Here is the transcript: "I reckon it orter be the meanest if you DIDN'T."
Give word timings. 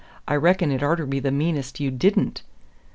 "I 0.27 0.33
reckon 0.35 0.71
it 0.71 0.81
orter 0.81 1.05
be 1.05 1.19
the 1.19 1.29
meanest 1.29 1.75
if 1.75 1.79
you 1.81 1.91
DIDN'T." 1.91 2.41